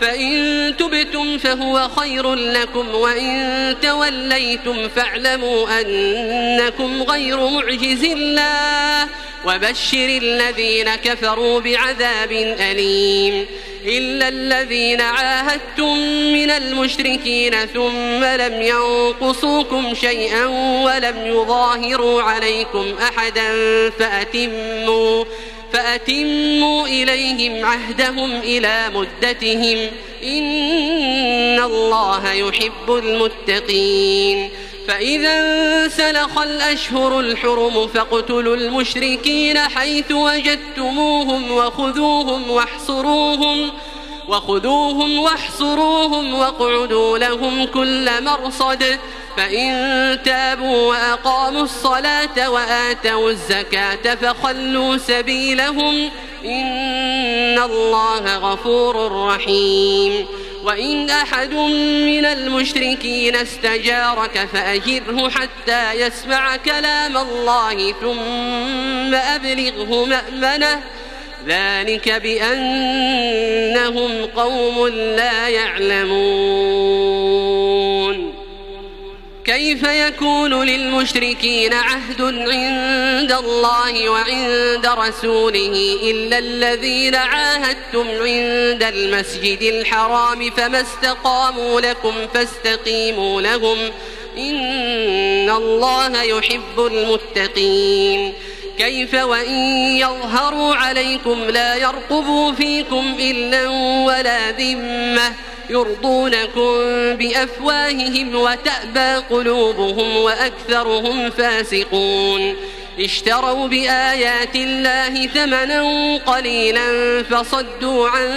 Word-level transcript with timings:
فإن 0.00 0.74
تبتم 0.78 1.38
فهو 1.38 1.88
خير 1.88 2.34
لكم 2.34 2.94
وإن 2.94 3.76
توليتم 3.82 4.88
فاعلموا 4.88 5.80
أنكم 5.80 7.02
غير 7.02 7.46
معجز 7.48 8.04
الله 8.04 9.08
وبشر 9.46 10.18
الذين 10.22 10.94
كفروا 10.94 11.60
بعذاب 11.60 12.32
أليم 12.60 13.46
إلا 13.84 14.28
الذين 14.28 15.00
عاهدتم 15.00 15.96
من 16.32 16.50
المشركين 16.50 17.52
ثم 17.74 18.24
لم 18.24 18.62
ينقصوكم 18.62 19.94
شيئا 19.94 20.46
ولم 20.84 21.26
يظاهروا 21.26 22.22
عليكم 22.22 22.86
أحدا 23.02 23.48
فأتموا 23.90 25.24
فأتموا 25.72 26.86
إليهم 26.86 27.64
عهدهم 27.64 28.32
إلى 28.38 28.88
مدتهم 28.94 29.78
إن 30.24 31.60
الله 31.62 32.32
يحب 32.32 32.88
المتقين 32.88 34.50
فإذا 34.88 35.28
انسلخ 35.84 36.38
الأشهر 36.38 37.20
الحرم 37.20 37.86
فاقتلوا 37.86 38.56
المشركين 38.56 39.58
حيث 39.58 40.04
وجدتموهم 40.12 41.50
وخذوهم 41.50 42.50
واحصروهم 42.50 43.70
وخذوهم 44.28 45.18
واحصروهم 45.18 46.34
واقعدوا 46.34 47.18
لهم 47.18 47.64
كل 47.64 48.24
مرصد 48.24 48.98
فإن 49.40 50.18
تابوا 50.24 50.76
وأقاموا 50.86 51.62
الصلاة 51.62 52.50
وآتوا 52.50 53.30
الزكاة 53.30 54.14
فخلوا 54.14 54.96
سبيلهم 54.96 56.10
إن 56.44 57.58
الله 57.58 58.36
غفور 58.36 59.26
رحيم 59.26 60.26
وإن 60.64 61.10
أحد 61.10 61.50
من 61.54 62.24
المشركين 62.24 63.36
استجارك 63.36 64.48
فأجره 64.52 65.30
حتى 65.30 65.92
يسمع 65.94 66.56
كلام 66.56 67.16
الله 67.16 67.94
ثم 68.00 69.14
أبلغه 69.14 70.04
مأمنه 70.04 70.80
ذلك 71.46 72.08
بأنهم 72.12 74.24
قوم 74.36 74.88
لا 74.88 75.48
يعلمون 75.48 77.19
كيف 79.44 79.82
يكون 79.82 80.54
للمشركين 80.66 81.72
عهد 81.74 82.22
عند 82.22 83.32
الله 83.32 84.10
وعند 84.10 84.86
رسوله 84.86 85.96
إلا 86.02 86.38
الذين 86.38 87.14
عاهدتم 87.14 88.06
عند 88.08 88.82
المسجد 88.94 89.62
الحرام 89.62 90.50
فما 90.50 90.80
استقاموا 90.80 91.80
لكم 91.80 92.14
فاستقيموا 92.34 93.42
لهم 93.42 93.78
إن 94.38 95.50
الله 95.50 96.22
يحب 96.22 96.78
المتقين 96.78 98.32
كيف 98.78 99.14
وإن 99.14 99.54
يظهروا 99.96 100.74
عليكم 100.74 101.44
لا 101.44 101.74
يرقبوا 101.74 102.52
فيكم 102.52 103.14
إلا 103.20 103.68
ولا 104.06 104.50
ذمة 104.50 105.32
يرضونكم 105.70 106.76
بأفواههم 107.16 108.34
وتأبى 108.34 109.24
قلوبهم 109.30 110.16
وأكثرهم 110.16 111.30
فاسقون 111.30 112.54
اشتروا 113.00 113.68
بآيات 113.68 114.56
الله 114.56 115.26
ثمنا 115.26 116.16
قليلا 116.16 116.84
فصدوا 117.30 118.08
عن 118.08 118.28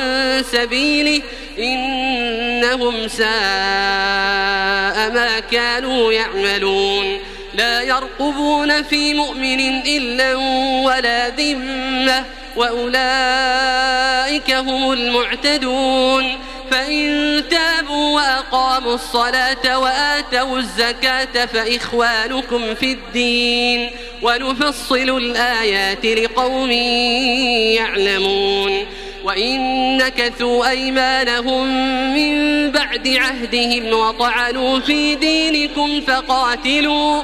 سبيله 0.52 1.22
إنهم 1.60 3.08
ساء 3.08 3.28
ما 5.14 5.40
كانوا 5.52 6.14
يعملون 6.14 7.20
لا 7.54 7.82
يرقبون 7.82 8.84
في 8.84 9.14
مؤمن 9.14 9.80
إلا 9.88 10.36
ولا 10.86 11.30
ذمة 11.30 12.26
وأولئك 12.58 14.52
هم 14.52 14.92
المعتدون 14.92 16.36
فإن 16.74 17.10
تابوا 17.52 18.16
وأقاموا 18.16 18.96
الصلاة 18.96 19.80
وآتوا 19.80 20.58
الزكاة 20.58 21.46
فإخوانكم 21.46 22.76
في 22.76 22.92
الدين 22.92 23.90
ونفصل 24.22 25.18
الآيات 25.18 26.06
لقوم 26.06 26.72
يعلمون 27.78 28.86
وإن 29.24 29.58
نكثوا 29.98 30.70
أيمانهم 30.70 31.66
من 32.16 32.36
بعد 32.72 33.08
عهدهم 33.08 33.94
وطعنوا 34.00 34.80
في 34.80 35.16
دينكم 35.16 36.02
فقاتلوا 36.02 37.24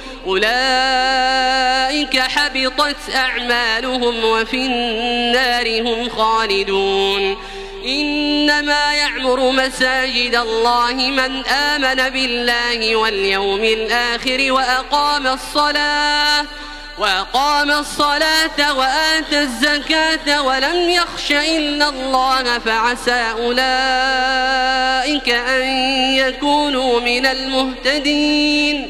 أولئك 0.33 2.19
حبطت 2.19 3.15
أعمالهم 3.15 4.23
وفي 4.25 4.65
النار 4.65 5.81
هم 5.81 6.09
خالدون 6.09 7.37
إنما 7.85 8.93
يعمر 8.93 9.51
مساجد 9.51 10.35
الله 10.35 10.93
من 10.93 11.45
آمن 11.45 12.09
بالله 12.09 12.95
واليوم 12.95 13.63
الآخر 13.63 14.47
وأقام 14.51 15.27
الصلاة 15.27 16.45
وأقام 16.97 17.71
الصلاة 17.71 18.73
وآتى 18.73 19.39
الزكاة 19.41 20.41
ولم 20.41 20.89
يخش 20.89 21.31
إلا 21.31 21.89
الله 21.89 22.59
فعسى 22.59 23.31
أولئك 23.31 25.29
أن 25.29 25.63
يكونوا 26.15 26.99
من 26.99 27.25
المهتدين 27.25 28.89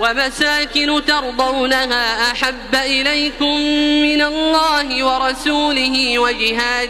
ومساكن 0.00 1.02
ترضونها 1.06 2.32
أحب 2.32 2.74
إليكم 2.74 3.56
من 4.02 4.22
الله 4.22 5.04
ورسوله 5.04 6.18
وجهاد 6.18 6.88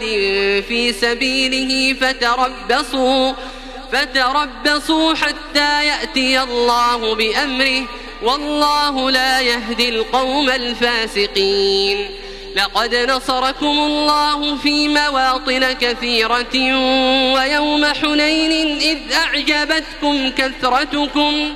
في 0.67 0.93
سبيله 0.93 1.93
فتربصوا 1.99 3.33
فتربصوا 3.91 5.13
حتى 5.15 5.85
يأتي 5.87 6.41
الله 6.41 7.15
بأمره 7.15 7.81
والله 8.23 9.11
لا 9.11 9.41
يهدي 9.41 9.89
القوم 9.89 10.49
الفاسقين 10.49 12.07
لقد 12.55 12.95
نصركم 12.95 13.65
الله 13.79 14.55
في 14.57 14.87
مواطن 14.87 15.71
كثيرة 15.73 16.75
ويوم 17.33 17.85
حنين 17.85 18.77
إذ 18.81 18.97
أعجبتكم 19.13 20.31
كثرتكم 20.37 21.55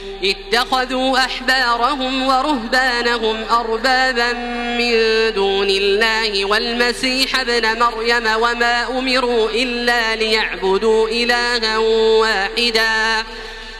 اتخذوا 0.23 1.17
أحبارهم 1.17 2.27
ورهبانهم 2.27 3.35
أربابا 3.51 4.33
من 4.77 4.91
دون 5.35 5.69
الله 5.69 6.45
والمسيح 6.45 7.39
ابن 7.39 7.79
مريم 7.79 8.27
وما 8.35 8.87
أمروا 8.99 9.49
إلا 9.49 10.15
ليعبدوا 10.15 11.07
إلها 11.07 11.77
واحدا 11.77 13.23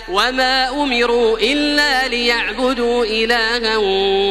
وما 0.09 0.69
أمروا 0.69 1.37
إلا 1.37 2.07
ليعبدوا 2.07 3.05
إلها 3.05 3.77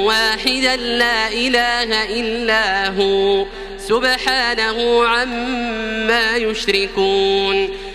واحدا 0.07 0.76
لا 0.76 1.29
إله 1.29 2.05
إلا 2.21 2.88
هو 2.88 3.47
سبحانه 3.88 5.05
عما 5.09 6.37
يشركون 6.37 7.89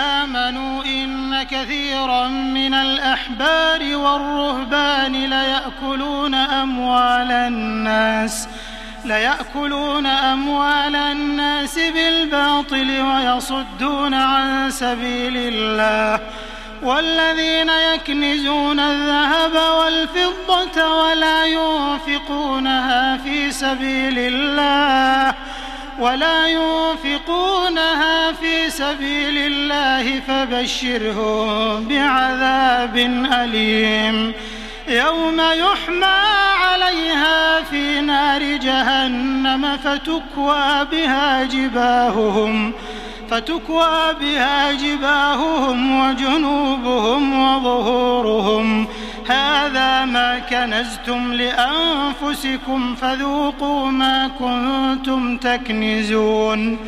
آمنوا 0.00 0.84
إن 0.84 1.42
كثيرا 1.42 2.26
من 2.28 2.74
الأحبار 2.74 3.96
والرهبان 3.96 5.12
ليأكلون 5.12 6.34
أموال 6.34 7.30
الناس 7.30 8.48
ليأكلون 9.04 10.06
أموال 10.06 10.96
الناس 10.96 11.78
بالباطل 11.78 13.00
ويصدون 13.00 14.14
عن 14.14 14.70
سبيل 14.70 15.34
الله 15.36 16.20
والذين 16.82 17.68
يكنزون 17.94 18.80
الذهب 18.80 19.52
والفضة 19.54 20.98
ولا 21.02 21.44
ينفقونها 21.44 23.16
في 23.16 23.52
سبيل 23.52 24.18
الله 24.18 25.34
ولا 26.00 26.46
ينفقونها 26.46 28.32
في 28.32 28.70
سبيل 28.70 29.36
الله 29.38 30.20
فبشرهم 30.28 31.88
بعذاب 31.88 32.96
أليم 33.32 34.32
يوم 34.88 35.40
يحمى 35.40 36.18
عليها 36.60 37.62
في 37.62 38.00
نار 38.00 38.42
جهنم 38.42 39.76
فتكوى 39.76 40.84
بها 40.92 41.44
جباههم 41.44 42.72
فتكوى 43.30 44.14
بها 44.20 44.72
جباههم 44.72 46.00
وجنوبهم 46.10 47.32
وظهورهم 47.44 48.86
هذا 49.28 50.04
ما 50.04 50.38
كنزتم 50.38 51.32
لانفسكم 51.32 52.94
فذوقوا 52.94 53.86
ما 53.86 54.30
كنتم 54.38 55.36
تكنزون 55.38 56.78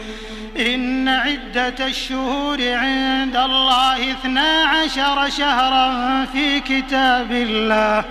ان 0.59 1.09
عده 1.09 1.87
الشهور 1.87 2.59
عند 2.61 3.37
الله 3.37 4.13
اثنا 4.13 4.63
عشر 4.65 5.31
شهرا 5.31 6.25
في 6.33 6.61
كتاب 6.61 7.33
الله 7.33 8.05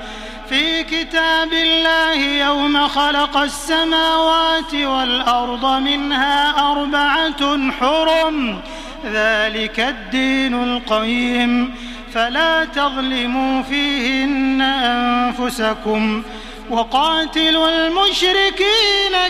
في 0.50 0.83
كتاب 0.83 1.53
الله 1.53 2.13
يوم 2.17 2.88
خلق 2.88 3.38
السماوات 3.38 4.73
والارض 4.73 5.65
منها 5.65 6.71
اربعه 6.71 7.71
حرم 7.79 8.20
ربكم 8.23 8.59
ذلك 9.05 9.79
الدين 9.79 10.53
القيم 10.63 11.75
فلا 12.13 12.65
تظلموا 12.65 13.61
فيهن 13.63 14.61
أنفسكم 14.61 16.23
وقاتلوا 16.69 17.69
المشركين 17.69 18.43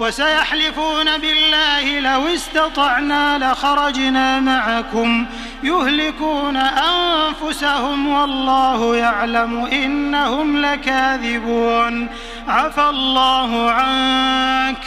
وسيحلفون 0.00 1.18
بالله 1.18 2.00
لو 2.00 2.26
استطعنا 2.26 3.38
لخرجنا 3.38 4.40
معكم 4.40 5.26
يهلكون 5.62 6.56
أنفسهم 6.66 8.08
والله 8.08 8.96
يعلم 8.96 9.66
إنهم 9.66 10.60
لكاذبون 10.66 12.08
عفى 12.48 12.82
الله 12.82 13.70
عنك 13.70 14.78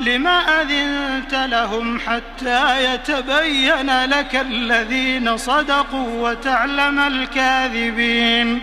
لما 0.00 0.40
أذنت 0.62 1.34
لهم 1.34 2.00
حتى 2.00 2.94
يتبين 2.94 4.04
لك 4.04 4.34
الذين 4.36 5.36
صدقوا 5.36 6.30
وتعلم 6.30 6.98
الكاذبين 6.98 8.62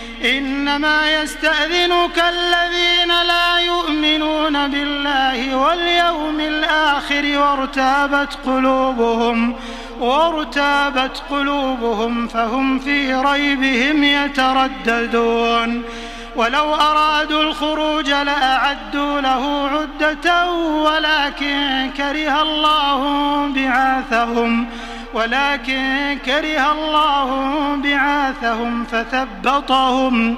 إنما 0.23 1.21
يستأذنك 1.21 2.23
الذين 2.29 3.21
لا 3.23 3.59
يؤمنون 3.59 4.67
بالله 4.67 5.55
واليوم 5.57 6.39
الآخر 6.39 7.37
وارتابت 7.39 8.37
قلوبهم 8.45 9.55
وارتابت 9.99 11.21
قلوبهم 11.29 12.27
فهم 12.27 12.79
في 12.79 13.13
ريبهم 13.13 14.03
يترددون 14.03 15.83
ولو 16.35 16.75
أرادوا 16.75 17.43
الخروج 17.43 18.09
لأعدوا 18.09 19.21
له 19.21 19.67
عدة 19.69 20.51
ولكن 20.53 21.89
كره 21.97 22.41
الله 22.41 22.99
بعاثهم 23.47 24.67
ولكن 25.13 26.17
كره 26.25 26.71
الله 26.71 27.75
بعاثهم 27.75 28.83
فثبطهم 28.85 30.37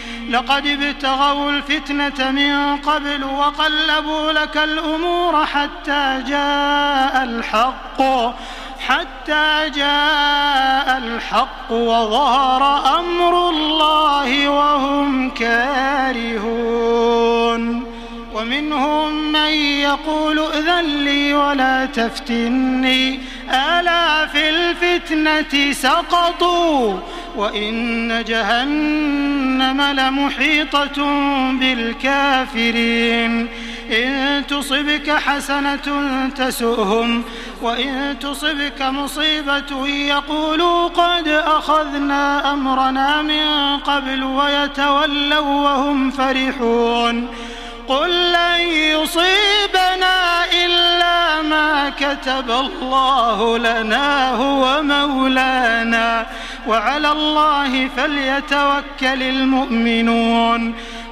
لقد 0.31 0.67
ابتغوا 0.67 1.51
الفتنة 1.51 2.31
من 2.31 2.77
قبل 2.77 3.23
وقلبوا 3.23 4.31
لك 4.31 4.57
الأمور 4.57 5.45
حتى 5.45 6.23
جاء 6.27 7.23
الحق 7.23 8.03
حتى 8.79 9.69
جاء 9.69 10.97
الحق 10.97 11.71
وظهر 11.71 12.79
أمر 12.99 13.49
الله 13.49 14.49
وهم 14.49 15.29
كارهون 15.29 17.90
ومنهم 18.35 19.31
من 19.31 19.51
يقول 19.81 20.39
ائذن 20.39 20.85
لي 20.85 21.33
ولا 21.33 21.85
تفتني 21.85 23.19
ألا 23.49 24.25
في 24.25 24.49
الفتنة 24.49 25.73
سقطوا 25.73 26.93
وإن 27.35 28.23
جهنم 28.27 29.81
لمحيطة 29.81 31.03
بالكافرين 31.51 33.47
إن 33.91 34.43
تصبك 34.47 35.09
حسنة 35.11 35.79
تسؤهم 36.35 37.23
وإن 37.61 38.15
تصبك 38.21 38.81
مصيبة 38.81 39.87
يقولوا 39.87 40.87
قد 40.87 41.27
أخذنا 41.27 42.53
أمرنا 42.53 43.21
من 43.21 43.77
قبل 43.79 44.23
ويتولوا 44.23 45.39
وهم 45.61 46.11
فرحون 46.11 47.27
قل 47.91 48.31
لن 48.31 48.71
يصيبنا 48.71 50.43
إلا 50.53 51.41
ما 51.41 51.89
كتب 51.99 52.51
الله 52.51 53.57
لنا 53.57 54.31
هو 54.35 54.83
مولانا 54.83 56.25
وعلى 56.67 57.11
الله 57.11 57.87
فليتوكل 57.97 59.23
المؤمنون 59.23 60.73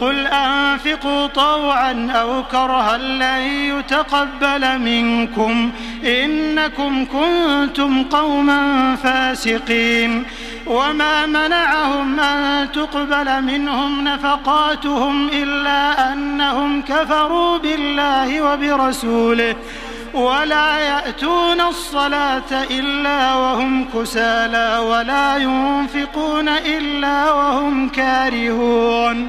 قل 0.00 0.26
أنفقوا 0.26 1.26
طوعا 1.26 2.10
أو 2.14 2.42
كرها 2.50 2.98
لن 2.98 3.40
يتقبل 3.42 4.78
منكم 4.78 5.70
إنكم 6.04 7.06
كنتم 7.06 8.02
قوما 8.04 8.96
فاسقين 8.96 10.24
وما 10.66 11.26
منعهم 11.26 12.20
أن 12.20 12.72
تقبل 12.72 13.42
منهم 13.42 14.04
نفقاتهم 14.04 15.28
إلا 15.28 16.12
أنهم 16.12 16.82
كفروا 16.82 17.58
بالله 17.58 18.42
وبرسوله 18.42 19.54
ولا 20.14 20.78
يأتون 20.78 21.60
الصلاة 21.60 22.50
إلا 22.70 23.34
وهم 23.34 23.84
كسالى 23.94 24.78
ولا 24.78 25.36
ينفقون 25.36 26.48
إلا 26.48 27.30
وهم 27.32 27.88
كارهون 27.88 29.28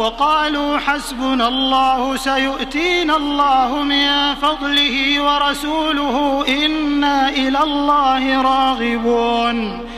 وقالوا 0.00 0.76
حسبنا 0.78 1.48
الله 1.48 2.16
سيؤتينا 2.16 3.16
الله 3.16 3.82
من 3.82 4.34
فضله 4.34 5.22
ورسوله 5.22 6.44
إنا 6.48 7.28
إلى 7.28 7.62
الله 7.62 8.42
راغبون 8.42 9.88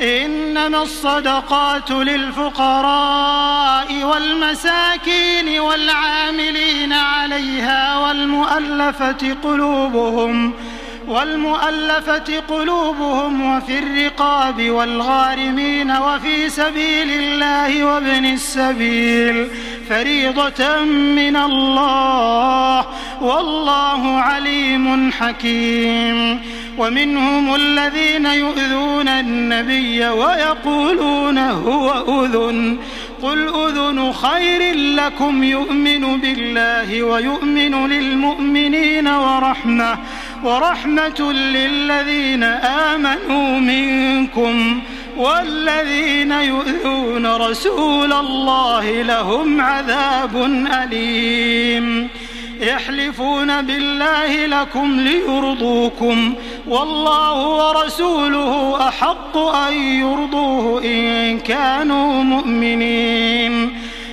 إنما 0.00 0.82
الصدقات 0.82 1.90
للفقراء 1.90 4.02
والمساكين 4.04 5.60
والعاملين 5.60 6.92
عليها 6.92 7.98
والمؤلفة 7.98 9.36
قلوبهم 9.44 10.50
ۖ 10.52 10.54
والمؤلفة 11.08 12.40
قلوبهم 12.48 13.54
وفي 13.56 13.78
الرقاب 13.78 14.70
والغارمين 14.70 15.90
وفي 15.90 16.48
سبيل 16.48 17.10
الله 17.10 17.84
وابن 17.84 18.26
السبيل 18.26 19.48
فريضة 19.88 20.80
من 21.16 21.36
الله 21.36 22.86
والله 23.22 24.16
عليم 24.18 25.12
حكيم 25.12 26.40
ومنهم 26.78 27.54
الذين 27.54 28.26
يؤذون 28.26 29.08
النبي 29.08 30.08
ويقولون 30.08 31.38
هو 31.38 31.90
أذن 32.24 32.78
قل 33.22 33.48
أذن 33.54 34.12
خير 34.12 34.74
لكم 34.76 35.44
يؤمن 35.44 36.20
بالله 36.20 37.02
ويؤمن 37.02 37.86
للمؤمنين 37.88 39.08
ورحمه 39.08 39.98
ورحمة 40.44 41.32
للذين 41.32 42.42
آمنوا 42.94 43.60
منكم 43.60 44.80
والذين 45.16 46.32
يؤذون 46.32 47.26
رسول 47.26 48.12
الله 48.12 49.02
لهم 49.02 49.60
عذاب 49.60 50.36
أليم 50.82 52.08
يحلفون 52.60 53.62
بالله 53.62 54.46
لكم 54.46 55.00
ليرضوكم 55.00 56.34
والله 56.68 57.48
ورسوله 57.48 58.76
أحق 58.88 59.36
أن 59.38 59.74
يرضوه 59.74 60.84
إن 60.84 61.38
كانوا 61.38 62.24
مؤمنين 62.24 63.77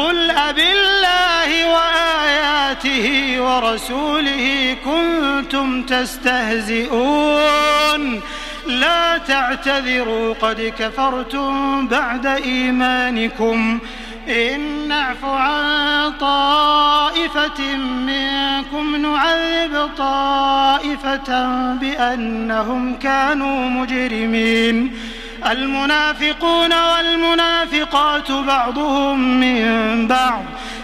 قل 0.00 0.30
أبالله 0.30 1.66
وآياته 1.74 3.36
ورسوله 3.40 4.76
كنتم 4.84 5.82
تستهزئون 5.82 8.20
لا 8.66 9.18
تعتذروا 9.18 10.34
قد 10.34 10.72
كفرتم 10.78 11.86
بعد 11.88 12.26
إيمانكم 12.26 13.78
إن 14.28 14.88
نعف 14.88 15.24
عن 15.24 16.12
طائفة 16.20 17.76
منكم 18.06 18.96
نعذب 18.96 19.90
طائفة 19.98 21.48
بأنهم 21.80 22.94
كانوا 22.96 23.68
مجرمين 23.70 24.92
المنافقون 25.46 26.72
والمنافقات 26.82 28.30
بعضهم 28.32 29.40
من 29.40 30.06
بعض 30.08 30.44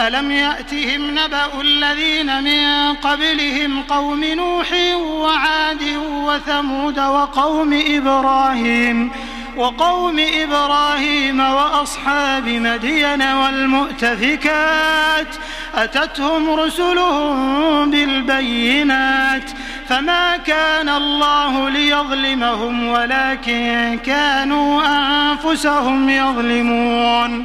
ألم 0.00 0.30
يأتهم 0.30 1.10
نبأ 1.10 1.60
الذين 1.60 2.42
من 2.44 2.94
قبلهم 2.94 3.82
قوم 3.82 4.24
نوح 4.24 4.66
وعاد 4.96 5.82
وثمود 6.10 6.98
وقوم 7.00 7.82
إبراهيم 7.86 9.10
وقوم 9.56 10.16
إبراهيم 10.18 11.40
وأصحاب 11.40 12.48
مدين 12.48 13.22
والمؤتفكات 13.22 15.26
أتتهم 15.74 16.50
رسلهم 16.50 17.90
بالبينات 17.90 19.50
فما 19.88 20.36
كان 20.36 20.88
الله 20.88 21.68
ليظلمهم 21.68 22.88
ولكن 22.88 23.98
كانوا 24.06 24.82
أنفسهم 24.84 26.08
يظلمون 26.08 27.44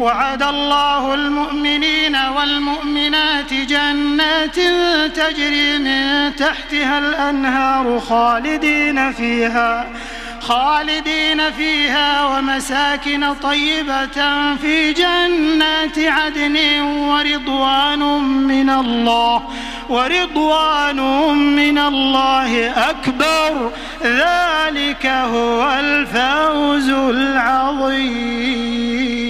وعد 0.00 0.42
الله 0.42 1.14
المؤمنين 1.14 2.16
والمؤمنات 2.36 3.52
جنات 3.54 4.54
تجري 5.16 5.78
من 5.78 6.36
تحتها 6.36 6.98
الأنهار 6.98 8.00
خالدين 8.00 9.12
فيها 9.12 9.86
خالدين 10.40 11.50
فيها 11.52 12.26
ومساكن 12.26 13.34
طيبة 13.34 14.54
في 14.60 14.92
جنات 14.92 15.98
عدن 15.98 16.80
ورضوان 16.80 17.98
من 18.24 18.70
الله 18.70 19.42
ورضوان 19.88 20.96
من 21.56 21.78
الله 21.78 22.70
أكبر 22.90 23.72
ذلك 24.02 25.06
هو 25.06 25.70
الفوز 25.80 26.88
العظيم 26.88 29.29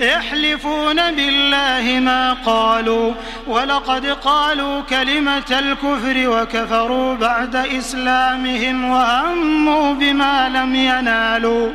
يحلفون 0.00 1.10
بالله 1.12 2.00
ما 2.00 2.32
قالوا 2.32 3.12
ولقد 3.46 4.06
قالوا 4.06 4.80
كلمة 4.80 5.46
الكفر 5.50 6.28
وكفروا 6.28 7.14
بعد 7.14 7.56
إسلامهم 7.56 8.90
وهموا 8.90 9.94
بما 9.94 10.48
لم 10.48 10.74
ينالوا 10.74 11.70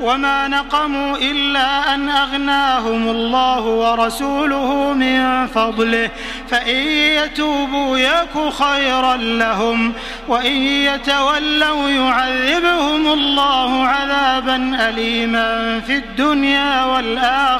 وما 0.00 0.48
نقموا 0.48 1.16
إلا 1.16 1.94
أن 1.94 2.08
أغناهم 2.08 3.08
الله 3.08 3.60
ورسوله 3.60 4.92
من 4.92 5.46
فضله 5.46 6.10
فإن 6.50 6.76
يتوبوا 7.24 7.98
يك 7.98 8.52
خيرا 8.52 9.16
لهم 9.16 9.92
وإن 10.28 10.52
يتولوا 10.62 11.88
يعذبهم 11.90 13.06
الله 13.12 13.86
عذابا 13.88 14.78
أليما 14.88 15.80
في 15.80 15.96
الدنيا 15.96 16.84
والآخرة 16.84 17.59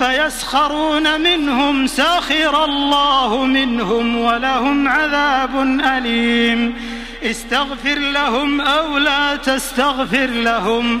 فيسخرون 0.00 1.20
منهم 1.20 1.86
سخر 1.86 2.64
الله 2.64 3.44
منهم 3.44 4.16
ولهم 4.16 4.88
عذاب 4.88 5.50
أليم 5.80 6.74
استغفر 7.22 7.94
لهم 7.98 8.60
أو 8.60 8.98
لا 8.98 9.36
تستغفر 9.36 10.26
لهم 10.26 11.00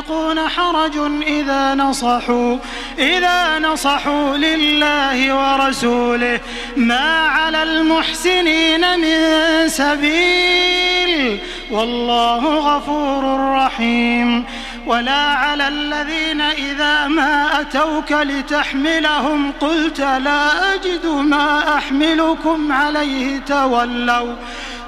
يكون 0.21 0.39
حرج 0.49 0.97
إذا 1.27 1.75
نصحوا 1.75 2.57
إذا 2.99 3.59
نصحوا 3.59 4.37
لله 4.37 5.33
ورسوله 5.35 6.39
ما 6.77 7.27
على 7.27 7.63
المحسنين 7.63 8.99
من 8.99 9.29
سبيل 9.67 11.39
والله 11.71 12.75
غفور 12.75 13.51
رحيم 13.55 14.43
ولا 14.87 15.15
على 15.27 15.67
الذين 15.67 16.41
إذا 16.41 17.07
ما 17.07 17.61
أتوك 17.61 18.11
لتحملهم 18.11 19.51
قلت 19.61 19.99
لا 19.99 20.73
أجد 20.73 21.05
ما 21.05 21.75
أحملكم 21.77 22.71
عليه 22.71 23.39
تولوا 23.39 24.33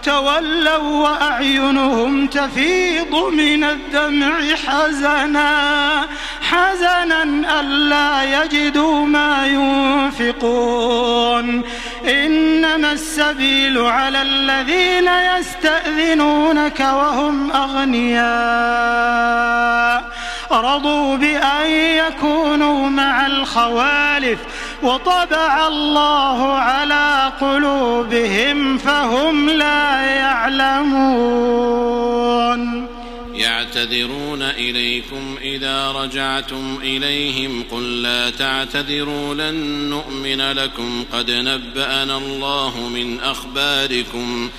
تولوا 0.04 1.08
وأعينهم 1.10 2.28
تفيض 2.28 3.16
من 3.34 3.64
الدمع 3.64 4.42
حزنا 4.68 6.06
حزنا 6.42 7.24
ألا 7.62 8.44
يجدوا 8.44 9.06
ما 9.06 9.48
ينفقون 9.48 11.62
إنما 12.08 12.92
السبيل 12.92 13.78
على 13.78 14.22
الذين 14.22 15.08
يستأذنونك 15.40 16.80
وهم 16.80 17.52
أغنياء 17.52 20.14
رضوا 20.52 21.18
بأن 21.18 21.70
يكونوا 21.72 22.90
مع 22.90 23.26
الخوالف 23.26 24.40
وطبع 24.84 25.68
الله 25.68 26.54
على 26.54 27.32
قلوبهم 27.42 28.78
فهم 28.78 29.50
لا 29.50 30.02
يعلمون 30.02 32.88
يعتذرون 33.34 34.42
اليكم 34.42 35.36
اذا 35.42 35.92
رجعتم 35.92 36.78
اليهم 36.84 37.64
قل 37.72 38.02
لا 38.02 38.30
تعتذروا 38.30 39.34
لن 39.34 39.56
نؤمن 39.90 40.42
لكم 40.52 41.04
قد 41.14 41.32
نبانا 41.32 42.18
الله 42.18 42.90
من 42.94 43.20
اخباركم 43.24 44.50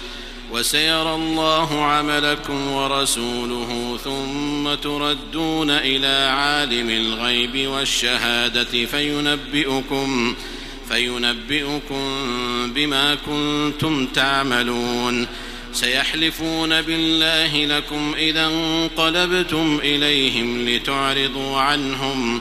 وسيرى 0.54 1.14
الله 1.14 1.84
عملكم 1.84 2.70
ورسوله 2.72 3.98
ثم 4.04 4.74
تردون 4.74 5.70
الى 5.70 6.30
عالم 6.32 6.90
الغيب 6.90 7.68
والشهاده 7.70 8.64
فينبئكم 8.84 10.34
فينبئكم 10.88 12.12
بما 12.66 13.14
كنتم 13.26 14.06
تعملون 14.06 15.26
سيحلفون 15.72 16.82
بالله 16.82 17.78
لكم 17.78 18.14
اذا 18.18 18.46
انقلبتم 18.46 19.78
اليهم 19.84 20.68
لتعرضوا 20.68 21.56
عنهم 21.58 22.40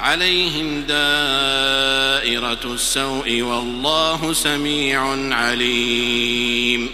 عليهم 0.00 0.80
دائرة 0.80 2.58
السوء 2.64 3.42
والله 3.42 4.32
سميع 4.32 5.02
عليم 5.36 6.88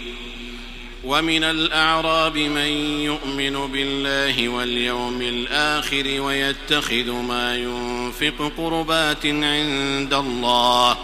ومن 1.03 1.43
الأعراب 1.43 2.37
من 2.37 2.99
يؤمن 3.01 3.71
بالله 3.71 4.49
واليوم 4.49 5.21
الآخر 5.21 6.21
ويتخذ 6.21 7.11
ما 7.11 7.55
ينفق 7.55 8.51
قربات 8.57 9.25
عند 9.25 10.13
الله 10.13 10.97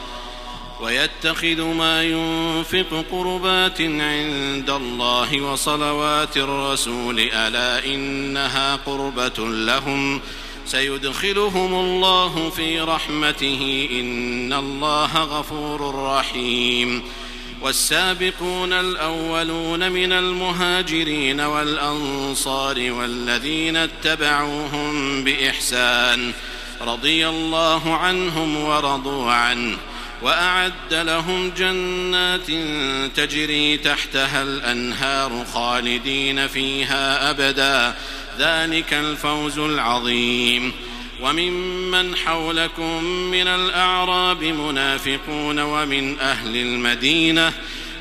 ويتخذ 0.81 1.61
ما 1.61 2.03
ينفق 2.03 3.05
قربات 3.11 3.81
عند 3.81 4.69
الله 4.69 5.41
وصلوات 5.41 6.37
الرسول 6.37 7.19
ألا 7.19 7.85
إنها 7.85 8.75
قربة 8.75 9.39
لهم 9.49 10.19
ۖ 10.19 10.21
سيدخلهم 10.67 11.73
الله 11.73 12.49
في 12.55 12.79
رحمته 12.81 13.89
إن 13.91 14.53
الله 14.53 15.17
غفور 15.23 15.95
رحيم 16.05 17.03
والسابقون 17.61 18.73
الأولون 18.73 19.91
من 19.91 20.11
المهاجرين 20.11 21.41
والأنصار 21.41 22.91
والذين 22.91 23.75
اتبعوهم 23.75 25.23
بإحسان 25.23 26.31
رضي 26.81 27.27
الله 27.29 27.95
عنهم 27.97 28.63
ورضوا 28.63 29.31
عنه 29.31 29.77
وأعد 30.21 30.73
لهم 30.93 31.49
جنات 31.49 32.51
تجري 33.15 33.77
تحتها 33.77 34.43
الأنهار 34.43 35.45
خالدين 35.53 36.47
فيها 36.47 37.29
أبداً 37.29 37.93
ذلك 38.39 38.93
الفوز 38.93 39.59
العظيم 39.59 40.71
وممن 41.21 42.15
حولكم 42.15 43.03
من 43.03 43.47
الأعراب 43.47 44.43
منافقون 44.43 45.59
ومن 45.59 46.19
أهل 46.19 46.55
المدينة 46.57 47.53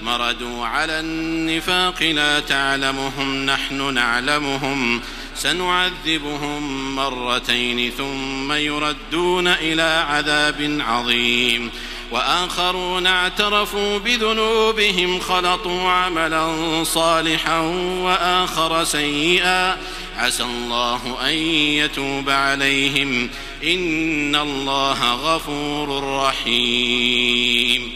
مردوا 0.02 0.66
على 0.66 1.00
النفاق 1.00 2.02
لا 2.02 2.40
تعلمهم 2.40 3.46
نحن 3.46 3.94
نعلمهم 3.94 5.00
سنعذبهم 5.36 6.94
مرتين 6.96 7.90
ثم 7.98 8.52
يردون 8.52 9.48
إلى 9.48 10.04
عذاب 10.08 10.80
عظيم 10.88 11.70
وآخرون 12.10 13.06
اعترفوا 13.06 13.98
بذنوبهم 13.98 15.20
خلطوا 15.20 15.90
عملا 15.90 16.54
صالحا 16.84 17.58
وآخر 18.02 18.84
سيئا 18.84 19.76
عسى 20.16 20.42
الله 20.42 21.30
أن 21.30 21.34
يتوب 21.78 22.30
عليهم 22.30 23.30
إن 23.64 24.36
الله 24.36 25.14
غفور 25.14 26.14
رحيم 26.26 27.92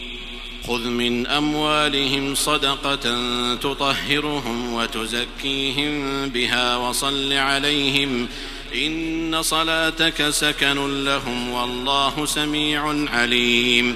خذ 0.67 0.87
من 0.87 1.27
أموالهم 1.27 2.35
صدقة 2.35 3.25
تطهرهم 3.55 4.73
وتزكيهم 4.73 6.27
بها 6.29 6.77
وصل 6.77 7.33
عليهم 7.33 8.27
إن 8.75 9.37
صلاتك 9.41 10.29
سكن 10.29 11.03
لهم 11.03 11.49
والله 11.49 12.25
سميع 12.25 12.93
عليم 13.11 13.95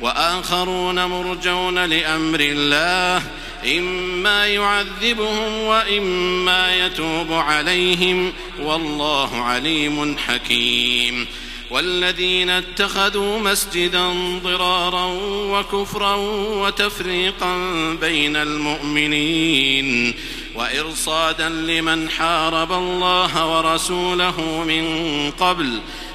واخرون 0.00 1.04
مرجون 1.04 1.78
لامر 1.78 2.40
الله 2.40 3.22
اما 3.78 4.46
يعذبهم 4.46 5.58
واما 5.58 6.86
يتوب 6.86 7.32
عليهم 7.32 8.32
والله 8.62 9.36
عليم 9.36 10.16
حكيم 10.26 11.26
والذين 11.70 12.50
اتخذوا 12.50 13.38
مسجدا 13.38 14.12
ضرارا 14.44 15.06
وكفرا 15.58 16.14
وتفريقا 16.60 17.56
بين 18.00 18.36
المؤمنين 18.36 20.14
وارصادا 20.54 21.48
لمن 21.48 22.10
حارب 22.10 22.72
الله 22.72 23.58
ورسوله 23.60 24.64
من 24.66 24.84
قبل 25.40 25.78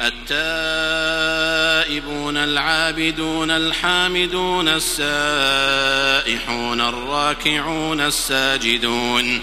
التائبون 0.00 2.36
العابدون 2.36 3.50
الحامدون 3.50 4.68
السائحون 4.68 6.80
الراكعون 6.80 8.00
الساجدون 8.00 9.40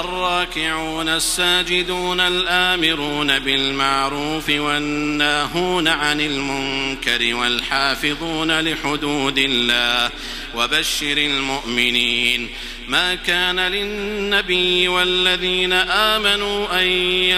الراكعون 0.00 1.08
الساجدون 1.08 2.20
الآمرون 2.20 3.38
بالمعروف 3.38 4.50
والناهون 4.50 5.88
عن 5.88 6.20
المنكر 6.20 7.34
والحافظون 7.34 8.60
لحدود 8.60 9.38
الله 9.38 10.10
وبشر 10.54 11.18
المؤمنين 11.18 12.48
ما 12.88 13.14
كان 13.14 13.60
للنبي 13.60 14.88
والذين 14.88 15.72
آمنوا 15.72 16.82
أن 16.82 16.86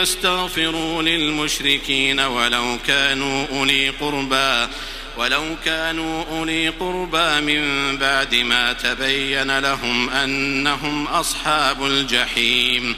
يستغفروا 0.00 1.02
للمشركين 1.02 2.20
ولو 2.20 2.78
كانوا 2.86 3.46
أولي 3.52 3.88
قربى 3.88 4.68
ولو 5.18 5.42
كانوا 5.64 6.24
أولي 6.38 6.68
قربى 6.68 7.40
من 7.40 7.96
بعد 7.98 8.34
ما 8.34 8.72
تبين 8.72 9.58
لهم 9.58 10.10
أنهم 10.10 11.04
أصحاب 11.06 11.86
الجحيم 11.86 12.96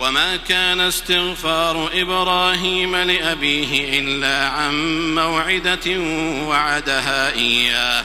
وما 0.00 0.36
كان 0.36 0.80
استغفار 0.80 1.90
إبراهيم 2.00 2.96
لأبيه 2.96 3.98
إلا 4.00 4.48
عن 4.48 4.74
موعدة 5.14 5.98
وعدها 6.48 7.32
إياه 7.34 8.04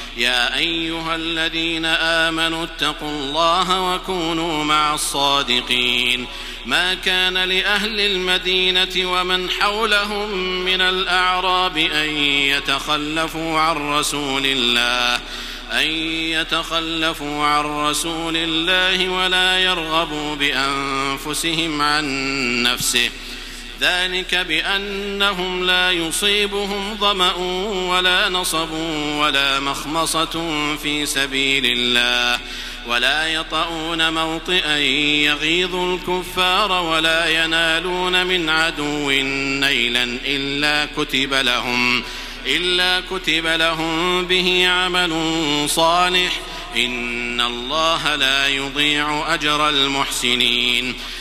يا 0.17 0.57
ايها 0.57 1.15
الذين 1.15 1.85
امنوا 1.85 2.63
اتقوا 2.63 3.09
الله 3.09 3.93
وكونوا 3.95 4.63
مع 4.63 4.93
الصادقين 4.93 6.25
ما 6.65 6.93
كان 6.93 7.33
لاهل 7.37 7.99
المدينه 7.99 8.89
ومن 9.11 9.49
حولهم 9.49 10.31
من 10.65 10.81
الاعراب 10.81 11.77
ان 11.77 12.09
يتخلفوا 12.17 13.59
عن 13.59 13.75
رسول 13.93 14.41
الله 14.45 15.21
أن 15.71 15.87
يتخلفوا 16.31 17.45
عن 17.45 17.65
رسول 17.65 18.33
الله 18.37 19.09
ولا 19.09 19.59
يرغبوا 19.59 20.35
بأنفسهم 20.35 21.81
عن 21.81 22.05
نفسه 22.63 23.07
ۖ 23.09 23.11
ذلك 23.81 24.35
بأنهم 24.35 25.63
لا 25.63 25.91
يصيبهم 25.91 26.97
ظمأ 26.97 27.33
ولا 27.89 28.29
نصب 28.29 28.69
ولا 29.17 29.59
مخمصة 29.59 30.39
في 30.83 31.05
سبيل 31.05 31.65
الله 31.65 32.41
ولا 32.87 33.27
يطؤون 33.27 34.13
موطئا 34.13 34.77
يغيظ 35.25 35.75
الكفار 35.75 36.71
ولا 36.71 37.43
ينالون 37.43 38.25
من 38.25 38.49
عدو 38.49 39.09
نيلا 39.59 40.03
إلا 40.25 40.87
كتب 40.97 41.33
لهم 41.33 42.03
إلا 42.45 43.01
كتب 43.07 43.45
لهم 43.47 44.25
به 44.25 44.67
عمل 44.67 45.13
صالح 45.69 46.39
إن 46.75 47.41
الله 47.41 48.15
لا 48.15 48.47
يضيع 48.47 49.33
أجر 49.33 49.69
المحسنين 49.69 50.93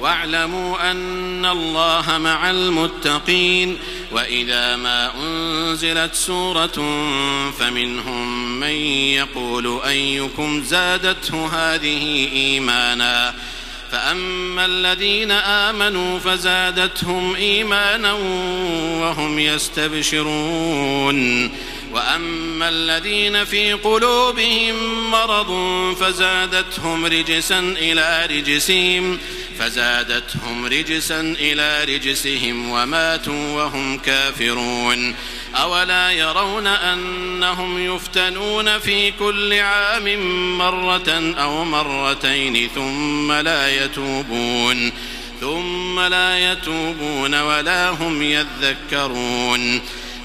واعلموا 0.00 0.90
أن 0.90 1.46
الله 1.46 2.04
مع 2.18 2.50
المتقين 2.50 3.76
وإذا 4.12 4.76
ما 4.76 5.10
أنزلت 5.20 6.14
سورة 6.14 7.02
فمنهم 7.58 8.52
من 8.60 8.72
يقول 9.14 9.80
أيكم 9.86 10.62
زادته 10.64 11.46
هذه 11.46 12.28
إيمانا 12.32 13.34
فأما 13.92 14.64
الذين 14.66 15.30
آمنوا 15.30 16.18
فزادتهم 16.18 17.34
إيمانا 17.34 18.12
وهم 19.00 19.38
يستبشرون 19.38 21.50
وأما 21.92 22.68
الذين 22.68 23.44
في 23.44 23.72
قلوبهم 23.72 25.10
مرض 25.10 25.50
فزادتهم 25.96 27.04
رجسا 27.06 27.58
إلى 27.58 28.26
رجسهم 28.36 29.18
فزادتهم 29.58 30.64
رجسا 30.66 31.20
إلى 31.20 31.84
رجسهم 31.94 32.70
وماتوا 32.70 33.62
وهم 33.62 33.98
كافرون 33.98 35.14
أولا 35.56 36.12
يرون 36.12 36.66
أنهم 36.66 37.94
يفتنون 37.96 38.78
في 38.78 39.10
كل 39.18 39.52
عام 39.54 40.04
مرة 40.58 41.34
أو 41.38 41.64
مرتين 41.64 42.68
ثم 42.74 43.32
لا 43.32 43.84
يتوبون 43.84 44.92
ثم 45.40 46.00
لا 46.00 46.38
يتوبون 46.52 47.40
ولا 47.40 47.90
هم 47.90 48.22
يذكرون 48.22 49.80